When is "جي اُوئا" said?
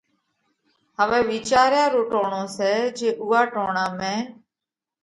2.97-3.41